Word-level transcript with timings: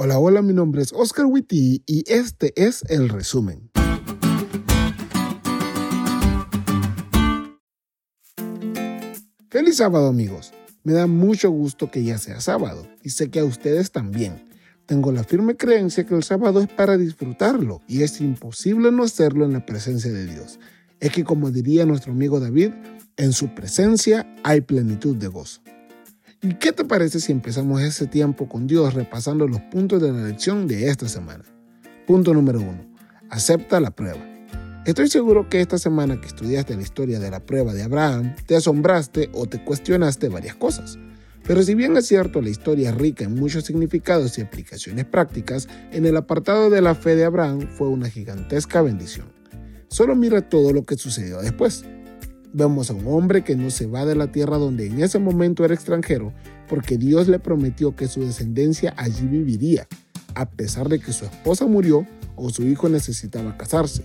Hola, 0.00 0.20
hola, 0.20 0.42
mi 0.42 0.52
nombre 0.52 0.80
es 0.80 0.92
Oscar 0.92 1.26
Witty 1.26 1.82
y 1.84 2.04
este 2.06 2.52
es 2.54 2.84
el 2.88 3.08
resumen. 3.08 3.68
Feliz 9.50 9.78
sábado 9.78 10.06
amigos. 10.06 10.52
Me 10.84 10.92
da 10.92 11.08
mucho 11.08 11.50
gusto 11.50 11.90
que 11.90 12.04
ya 12.04 12.16
sea 12.18 12.40
sábado 12.40 12.86
y 13.02 13.10
sé 13.10 13.28
que 13.28 13.40
a 13.40 13.44
ustedes 13.44 13.90
también. 13.90 14.48
Tengo 14.86 15.10
la 15.10 15.24
firme 15.24 15.56
creencia 15.56 16.06
que 16.06 16.14
el 16.14 16.22
sábado 16.22 16.60
es 16.60 16.68
para 16.68 16.96
disfrutarlo 16.96 17.80
y 17.88 18.04
es 18.04 18.20
imposible 18.20 18.92
no 18.92 19.02
hacerlo 19.02 19.46
en 19.46 19.52
la 19.52 19.66
presencia 19.66 20.12
de 20.12 20.26
Dios. 20.26 20.60
Es 21.00 21.10
que 21.10 21.24
como 21.24 21.50
diría 21.50 21.86
nuestro 21.86 22.12
amigo 22.12 22.38
David, 22.38 22.70
en 23.16 23.32
su 23.32 23.52
presencia 23.52 24.32
hay 24.44 24.60
plenitud 24.60 25.16
de 25.16 25.26
gozo. 25.26 25.60
¿Y 26.40 26.54
qué 26.54 26.72
te 26.72 26.84
parece 26.84 27.18
si 27.18 27.32
empezamos 27.32 27.82
ese 27.82 28.06
tiempo 28.06 28.48
con 28.48 28.68
Dios 28.68 28.94
repasando 28.94 29.48
los 29.48 29.60
puntos 29.72 30.00
de 30.00 30.12
la 30.12 30.22
lección 30.24 30.68
de 30.68 30.88
esta 30.88 31.08
semana? 31.08 31.42
Punto 32.06 32.32
número 32.32 32.60
uno. 32.60 32.94
Acepta 33.28 33.80
la 33.80 33.90
prueba. 33.90 34.24
Estoy 34.86 35.08
seguro 35.08 35.48
que 35.48 35.60
esta 35.60 35.78
semana 35.78 36.20
que 36.20 36.28
estudiaste 36.28 36.76
la 36.76 36.82
historia 36.82 37.18
de 37.18 37.32
la 37.32 37.44
prueba 37.44 37.74
de 37.74 37.82
Abraham, 37.82 38.36
te 38.46 38.54
asombraste 38.54 39.30
o 39.32 39.46
te 39.46 39.64
cuestionaste 39.64 40.28
varias 40.28 40.54
cosas. 40.54 40.96
Pero 41.44 41.60
si 41.64 41.74
bien 41.74 41.96
es 41.96 42.06
cierto 42.06 42.40
la 42.40 42.50
historia 42.50 42.90
es 42.90 42.94
rica 42.94 43.24
en 43.24 43.34
muchos 43.34 43.64
significados 43.64 44.38
y 44.38 44.42
aplicaciones 44.42 45.06
prácticas, 45.06 45.66
en 45.90 46.06
el 46.06 46.16
apartado 46.16 46.70
de 46.70 46.80
la 46.80 46.94
fe 46.94 47.16
de 47.16 47.24
Abraham 47.24 47.66
fue 47.68 47.88
una 47.88 48.08
gigantesca 48.08 48.80
bendición. 48.80 49.26
Solo 49.88 50.14
mira 50.14 50.48
todo 50.48 50.72
lo 50.72 50.84
que 50.84 50.96
sucedió 50.96 51.40
después. 51.40 51.84
Vemos 52.52 52.90
a 52.90 52.94
un 52.94 53.06
hombre 53.06 53.44
que 53.44 53.56
no 53.56 53.70
se 53.70 53.86
va 53.86 54.06
de 54.06 54.14
la 54.14 54.32
tierra 54.32 54.56
donde 54.56 54.86
en 54.86 55.02
ese 55.02 55.18
momento 55.18 55.64
era 55.64 55.74
extranjero, 55.74 56.32
porque 56.68 56.96
Dios 56.96 57.28
le 57.28 57.38
prometió 57.38 57.94
que 57.94 58.08
su 58.08 58.20
descendencia 58.20 58.94
allí 58.96 59.26
viviría, 59.26 59.86
a 60.34 60.48
pesar 60.48 60.88
de 60.88 60.98
que 60.98 61.12
su 61.12 61.24
esposa 61.24 61.66
murió 61.66 62.06
o 62.36 62.50
su 62.50 62.62
hijo 62.64 62.88
necesitaba 62.88 63.56
casarse. 63.56 64.04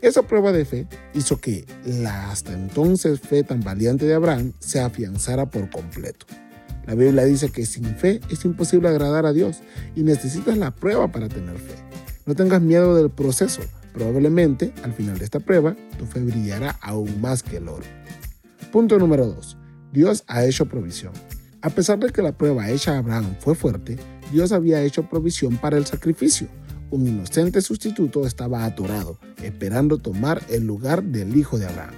Esa 0.00 0.22
prueba 0.22 0.50
de 0.52 0.64
fe 0.64 0.86
hizo 1.14 1.38
que 1.40 1.64
la 1.86 2.30
hasta 2.30 2.52
entonces 2.52 3.20
fe 3.20 3.44
tan 3.44 3.60
valiente 3.60 4.04
de 4.04 4.14
Abraham 4.14 4.52
se 4.58 4.80
afianzara 4.80 5.48
por 5.48 5.70
completo. 5.70 6.26
La 6.86 6.96
Biblia 6.96 7.24
dice 7.24 7.50
que 7.50 7.64
sin 7.64 7.84
fe 7.96 8.20
es 8.28 8.44
imposible 8.44 8.88
agradar 8.88 9.26
a 9.26 9.32
Dios 9.32 9.60
y 9.94 10.02
necesitas 10.02 10.58
la 10.58 10.72
prueba 10.72 11.12
para 11.12 11.28
tener 11.28 11.56
fe. 11.56 11.74
No 12.26 12.34
tengas 12.34 12.60
miedo 12.60 12.96
del 12.96 13.10
proceso, 13.10 13.62
Probablemente, 13.92 14.72
al 14.82 14.92
final 14.92 15.18
de 15.18 15.24
esta 15.24 15.40
prueba, 15.40 15.76
tu 15.98 16.06
fe 16.06 16.20
brillará 16.20 16.78
aún 16.80 17.20
más 17.20 17.42
que 17.42 17.58
el 17.58 17.68
oro. 17.68 17.84
Punto 18.70 18.98
número 18.98 19.26
2. 19.26 19.56
Dios 19.92 20.24
ha 20.26 20.44
hecho 20.44 20.66
provisión. 20.66 21.12
A 21.60 21.70
pesar 21.70 21.98
de 21.98 22.10
que 22.10 22.22
la 22.22 22.36
prueba 22.36 22.70
hecha 22.70 22.94
a 22.94 22.98
Abraham 22.98 23.36
fue 23.38 23.54
fuerte, 23.54 23.98
Dios 24.32 24.50
había 24.52 24.82
hecho 24.82 25.08
provisión 25.08 25.58
para 25.58 25.76
el 25.76 25.84
sacrificio. 25.84 26.48
Un 26.90 27.06
inocente 27.06 27.60
sustituto 27.60 28.26
estaba 28.26 28.64
atorado, 28.64 29.18
esperando 29.42 29.98
tomar 29.98 30.42
el 30.48 30.66
lugar 30.66 31.02
del 31.02 31.36
hijo 31.36 31.58
de 31.58 31.66
Abraham. 31.66 31.94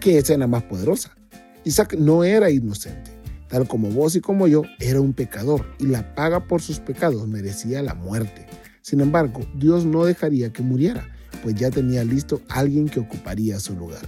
¿Qué 0.00 0.18
escena 0.18 0.46
más 0.46 0.62
poderosa? 0.62 1.16
Isaac 1.64 1.96
no 1.98 2.22
era 2.22 2.50
inocente. 2.50 3.10
Tal 3.48 3.66
como 3.66 3.90
vos 3.90 4.14
y 4.14 4.20
como 4.20 4.46
yo, 4.46 4.62
era 4.78 5.00
un 5.00 5.12
pecador 5.12 5.66
y 5.78 5.86
la 5.86 6.14
paga 6.14 6.46
por 6.46 6.62
sus 6.62 6.78
pecados 6.78 7.26
merecía 7.26 7.82
la 7.82 7.94
muerte. 7.94 8.46
Sin 8.82 9.00
embargo, 9.00 9.40
Dios 9.56 9.84
no 9.84 10.04
dejaría 10.04 10.52
que 10.52 10.62
muriera 10.62 11.15
pues 11.46 11.54
ya 11.54 11.70
tenía 11.70 12.02
listo 12.02 12.40
alguien 12.48 12.88
que 12.88 12.98
ocuparía 12.98 13.60
su 13.60 13.76
lugar. 13.76 14.04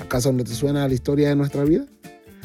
¿Acaso 0.00 0.32
no 0.32 0.44
te 0.44 0.54
suena 0.54 0.86
la 0.86 0.94
historia 0.94 1.28
de 1.28 1.34
nuestra 1.34 1.64
vida? 1.64 1.86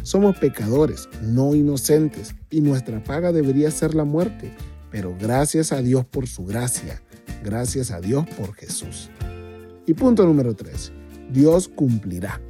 Somos 0.02 0.40
pecadores, 0.40 1.08
no 1.22 1.54
inocentes, 1.54 2.34
y 2.50 2.62
nuestra 2.62 3.04
paga 3.04 3.32
debería 3.32 3.70
ser 3.70 3.94
la 3.94 4.06
muerte, 4.06 4.52
pero 4.90 5.16
gracias 5.22 5.72
a 5.72 5.84
Dios 5.84 6.06
por 6.06 6.26
su 6.26 6.46
gracia, 6.46 7.00
gracias 7.44 7.92
a 7.92 8.02
Dios 8.02 8.26
por 8.36 8.56
Jesús. 8.56 9.12
Y 9.86 9.94
punto 9.94 10.26
número 10.26 10.56
3. 10.56 10.92
Dios 11.32 11.68
cumplirá. 11.68 12.42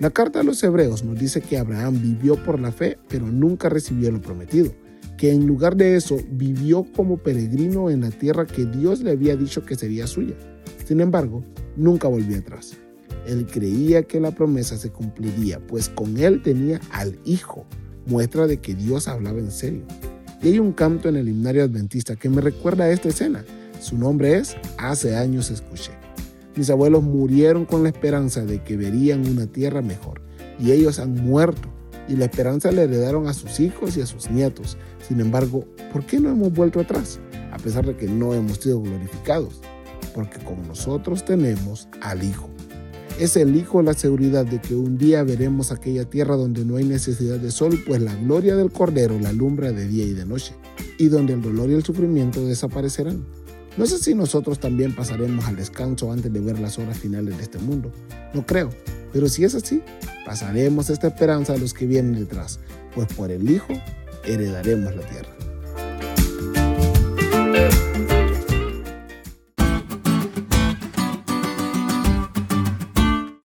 La 0.00 0.10
carta 0.10 0.40
a 0.40 0.42
los 0.42 0.60
hebreos 0.64 1.04
nos 1.04 1.16
dice 1.16 1.40
que 1.40 1.58
Abraham 1.58 2.02
vivió 2.02 2.42
por 2.42 2.58
la 2.58 2.72
fe, 2.72 2.98
pero 3.08 3.28
nunca 3.28 3.68
recibió 3.68 4.10
lo 4.10 4.20
prometido, 4.20 4.74
que 5.16 5.30
en 5.30 5.46
lugar 5.46 5.76
de 5.76 5.94
eso 5.94 6.16
vivió 6.28 6.84
como 6.92 7.18
peregrino 7.18 7.88
en 7.88 8.00
la 8.00 8.10
tierra 8.10 8.46
que 8.46 8.64
Dios 8.64 9.02
le 9.02 9.12
había 9.12 9.36
dicho 9.36 9.64
que 9.64 9.76
sería 9.76 10.08
suya. 10.08 10.34
Sin 10.90 11.00
embargo, 11.00 11.44
nunca 11.76 12.08
volvió 12.08 12.36
atrás. 12.36 12.76
Él 13.24 13.46
creía 13.46 14.02
que 14.02 14.18
la 14.18 14.32
promesa 14.32 14.76
se 14.76 14.90
cumpliría, 14.90 15.64
pues 15.64 15.88
con 15.88 16.18
él 16.18 16.42
tenía 16.42 16.80
al 16.90 17.16
Hijo, 17.24 17.64
muestra 18.06 18.48
de 18.48 18.56
que 18.56 18.74
Dios 18.74 19.06
hablaba 19.06 19.38
en 19.38 19.52
serio. 19.52 19.84
Y 20.42 20.48
hay 20.48 20.58
un 20.58 20.72
canto 20.72 21.08
en 21.08 21.14
el 21.14 21.28
himnario 21.28 21.62
adventista 21.62 22.16
que 22.16 22.28
me 22.28 22.40
recuerda 22.40 22.86
a 22.86 22.90
esta 22.90 23.08
escena. 23.08 23.44
Su 23.80 23.96
nombre 23.98 24.36
es 24.36 24.56
Hace 24.78 25.14
años 25.14 25.52
escuché. 25.52 25.92
Mis 26.56 26.70
abuelos 26.70 27.04
murieron 27.04 27.66
con 27.66 27.84
la 27.84 27.90
esperanza 27.90 28.44
de 28.44 28.64
que 28.64 28.76
verían 28.76 29.24
una 29.28 29.46
tierra 29.46 29.82
mejor, 29.82 30.20
y 30.58 30.72
ellos 30.72 30.98
han 30.98 31.14
muerto, 31.14 31.68
y 32.08 32.16
la 32.16 32.24
esperanza 32.24 32.72
le 32.72 32.82
heredaron 32.82 33.28
a 33.28 33.32
sus 33.32 33.60
hijos 33.60 33.96
y 33.96 34.00
a 34.00 34.06
sus 34.06 34.28
nietos. 34.28 34.76
Sin 35.06 35.20
embargo, 35.20 35.66
¿por 35.92 36.04
qué 36.04 36.18
no 36.18 36.30
hemos 36.30 36.52
vuelto 36.52 36.80
atrás? 36.80 37.20
A 37.52 37.58
pesar 37.58 37.86
de 37.86 37.96
que 37.96 38.08
no 38.08 38.34
hemos 38.34 38.56
sido 38.56 38.82
glorificados 38.82 39.60
porque 40.10 40.38
con 40.38 40.66
nosotros 40.66 41.24
tenemos 41.24 41.88
al 42.02 42.22
Hijo. 42.22 42.50
Es 43.18 43.36
el 43.36 43.54
Hijo 43.56 43.82
la 43.82 43.94
seguridad 43.94 44.46
de 44.46 44.60
que 44.60 44.74
un 44.74 44.96
día 44.96 45.22
veremos 45.22 45.72
aquella 45.72 46.04
tierra 46.04 46.36
donde 46.36 46.64
no 46.64 46.76
hay 46.76 46.84
necesidad 46.84 47.38
de 47.38 47.50
sol, 47.50 47.82
pues 47.86 48.00
la 48.00 48.14
gloria 48.14 48.56
del 48.56 48.70
Cordero 48.70 49.18
la 49.18 49.28
alumbra 49.30 49.72
de 49.72 49.86
día 49.86 50.04
y 50.04 50.14
de 50.14 50.24
noche, 50.24 50.54
y 50.98 51.08
donde 51.08 51.34
el 51.34 51.42
dolor 51.42 51.70
y 51.70 51.74
el 51.74 51.84
sufrimiento 51.84 52.44
desaparecerán. 52.44 53.24
No 53.76 53.86
sé 53.86 53.98
si 53.98 54.14
nosotros 54.14 54.58
también 54.58 54.94
pasaremos 54.94 55.44
al 55.46 55.56
descanso 55.56 56.10
antes 56.10 56.32
de 56.32 56.40
ver 56.40 56.58
las 56.58 56.78
horas 56.78 56.98
finales 56.98 57.36
de 57.36 57.42
este 57.42 57.58
mundo. 57.58 57.92
No 58.34 58.44
creo, 58.44 58.70
pero 59.12 59.28
si 59.28 59.44
es 59.44 59.54
así, 59.54 59.82
pasaremos 60.24 60.90
esta 60.90 61.08
esperanza 61.08 61.52
a 61.54 61.58
los 61.58 61.74
que 61.74 61.86
vienen 61.86 62.14
detrás, 62.14 62.58
pues 62.94 63.06
por 63.12 63.30
el 63.30 63.50
Hijo 63.50 63.72
heredaremos 64.24 64.94
la 64.96 65.02
tierra. 65.02 65.30